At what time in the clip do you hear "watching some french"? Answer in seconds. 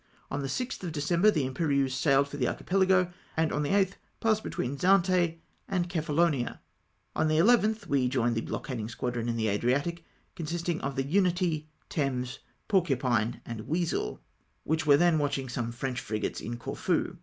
15.19-15.99